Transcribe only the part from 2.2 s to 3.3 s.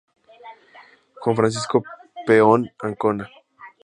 Peón Ancona.